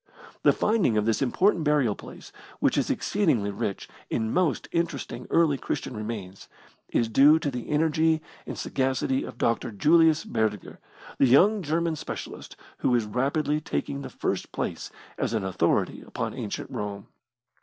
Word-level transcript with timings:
The 0.41 0.51
finding 0.51 0.97
of 0.97 1.05
this 1.05 1.21
important 1.21 1.63
burial 1.63 1.93
place, 1.93 2.31
which 2.59 2.75
is 2.75 2.89
exceedingly 2.89 3.51
rich 3.51 3.87
in 4.09 4.33
most 4.33 4.67
interesting 4.71 5.27
early 5.29 5.59
Christian 5.59 5.95
remains, 5.95 6.49
is 6.89 7.07
due 7.07 7.37
to 7.37 7.51
the 7.51 7.69
energy 7.69 8.19
and 8.47 8.57
sagacity 8.57 9.23
of 9.23 9.37
Dr. 9.37 9.69
Julius 9.69 10.25
Burger, 10.25 10.79
the 11.19 11.27
young 11.27 11.61
German 11.61 11.95
specialist, 11.95 12.55
who 12.79 12.95
is 12.95 13.05
rapidly 13.05 13.61
taking 13.61 14.01
the 14.01 14.09
first 14.09 14.51
place 14.51 14.89
as 15.19 15.35
an 15.35 15.43
authority 15.43 16.01
upon 16.01 16.33
ancient 16.33 16.71
Rome. 16.71 17.05